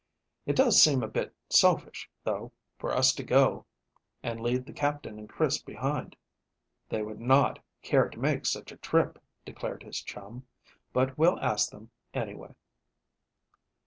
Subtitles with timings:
[0.47, 3.67] "It does seem a bit selfish, though, for us to go
[4.23, 6.15] and leave the Captain and Chris behind."
[6.89, 10.47] "They would not care to make such a trip," declared his chum,
[10.91, 12.55] "but we'll ask them, anyway."